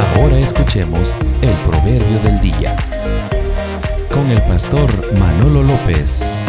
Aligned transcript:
Ahora 0.00 0.38
escuchemos 0.38 1.14
el 1.42 1.52
proverbio 1.68 2.18
del 2.20 2.40
día 2.40 2.74
con 4.10 4.30
el 4.30 4.40
pastor 4.42 4.90
Manolo 5.18 5.62
López. 5.62 6.42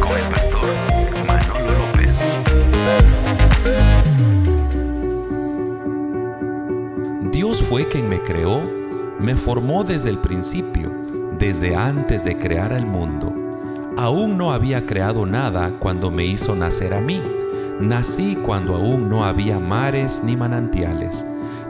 Con 0.00 0.16
el 0.18 0.24
pastor 0.28 0.74
Manolo 1.24 1.70
López. 1.78 2.16
Dios 7.30 7.62
fue 7.62 7.86
quien 7.86 8.08
me 8.08 8.20
creó, 8.20 8.60
me 9.20 9.36
formó 9.36 9.84
desde 9.84 10.10
el 10.10 10.18
principio, 10.18 10.90
desde 11.38 11.76
antes 11.76 12.24
de 12.24 12.36
crear 12.36 12.72
el 12.72 12.86
mundo. 12.86 13.32
Aún 13.96 14.36
no 14.36 14.52
había 14.52 14.84
creado 14.84 15.26
nada 15.26 15.74
cuando 15.78 16.10
me 16.10 16.24
hizo 16.24 16.56
nacer 16.56 16.92
a 16.92 17.00
mí. 17.00 17.22
Nací 17.80 18.36
cuando 18.36 18.74
aún 18.74 19.08
no 19.08 19.24
había 19.24 19.58
mares 19.58 20.20
ni 20.22 20.36
manantiales. 20.36 21.24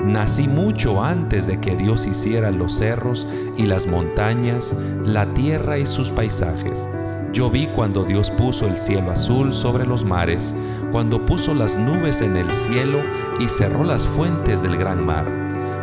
Nací 0.04 0.48
mucho 0.48 1.04
antes 1.04 1.46
de 1.46 1.60
que 1.60 1.76
Dios 1.76 2.04
hiciera 2.04 2.50
los 2.50 2.78
cerros 2.78 3.28
y 3.56 3.66
las 3.66 3.86
montañas, 3.86 4.74
la 5.04 5.32
tierra 5.34 5.78
y 5.78 5.86
sus 5.86 6.10
paisajes. 6.10 6.88
Yo 7.32 7.48
vi 7.48 7.68
cuando 7.68 8.02
Dios 8.02 8.32
puso 8.32 8.66
el 8.66 8.76
cielo 8.76 9.12
azul 9.12 9.54
sobre 9.54 9.86
los 9.86 10.04
mares, 10.04 10.52
cuando 10.90 11.24
puso 11.24 11.54
las 11.54 11.76
nubes 11.76 12.22
en 12.22 12.36
el 12.36 12.50
cielo 12.50 12.98
y 13.38 13.46
cerró 13.46 13.84
las 13.84 14.04
fuentes 14.04 14.62
del 14.62 14.76
gran 14.76 15.06
mar, 15.06 15.30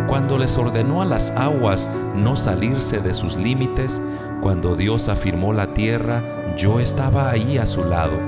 cuando 0.10 0.38
les 0.38 0.58
ordenó 0.58 1.02
a 1.02 1.06
las 1.06 1.32
aguas 1.32 1.90
no 2.18 2.36
salirse 2.36 3.00
de 3.00 3.14
sus 3.14 3.38
límites, 3.38 4.02
cuando 4.42 4.76
Dios 4.76 5.08
afirmó 5.08 5.54
la 5.54 5.74
tierra, 5.74 6.22
yo 6.58 6.82
estaba 6.82 7.30
ahí 7.30 7.58
a 7.58 7.66
su 7.66 7.86
lado, 7.86 8.20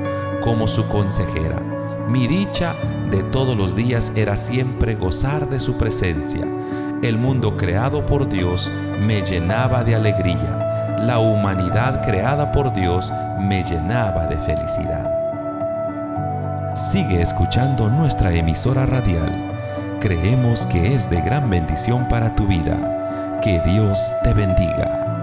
como 0.41 0.69
su 0.69 0.87
consejera. 0.87 1.61
Mi 2.09 2.25
dicha 2.25 2.73
de 3.11 3.21
todos 3.21 3.55
los 3.55 3.75
días 3.75 4.13
era 4.15 4.35
siempre 4.35 4.95
gozar 4.95 5.47
de 5.47 5.59
su 5.59 5.77
presencia. 5.77 6.43
El 7.03 7.19
mundo 7.19 7.55
creado 7.55 8.03
por 8.07 8.27
Dios 8.27 8.71
me 8.99 9.21
llenaba 9.21 9.83
de 9.83 9.93
alegría. 9.93 10.97
La 11.01 11.19
humanidad 11.19 12.01
creada 12.01 12.51
por 12.51 12.73
Dios 12.73 13.13
me 13.39 13.63
llenaba 13.63 14.25
de 14.25 14.37
felicidad. 14.37 15.07
Sigue 16.75 17.21
escuchando 17.21 17.89
nuestra 17.89 18.33
emisora 18.33 18.87
radial. 18.87 19.59
Creemos 19.99 20.65
que 20.65 20.95
es 20.95 21.11
de 21.11 21.21
gran 21.21 21.47
bendición 21.47 22.07
para 22.09 22.35
tu 22.35 22.47
vida. 22.47 23.39
Que 23.43 23.61
Dios 23.61 24.15
te 24.23 24.33
bendiga. 24.33 25.18